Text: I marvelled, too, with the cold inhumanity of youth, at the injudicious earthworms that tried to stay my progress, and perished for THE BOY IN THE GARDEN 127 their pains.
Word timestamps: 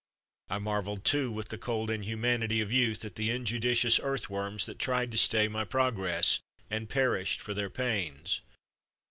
I 0.49 0.57
marvelled, 0.57 1.03
too, 1.05 1.31
with 1.31 1.49
the 1.49 1.59
cold 1.59 1.91
inhumanity 1.91 2.59
of 2.59 2.71
youth, 2.71 3.05
at 3.05 3.13
the 3.17 3.29
injudicious 3.29 3.99
earthworms 4.01 4.65
that 4.65 4.79
tried 4.79 5.11
to 5.11 5.17
stay 5.19 5.47
my 5.47 5.63
progress, 5.63 6.39
and 6.71 6.89
perished 6.89 7.39
for 7.39 7.53
THE 7.53 7.61
BOY 7.61 7.65
IN 7.65 7.71
THE 7.73 7.77
GARDEN 7.77 7.85
127 7.85 8.15
their 8.25 8.33
pains. 8.33 8.41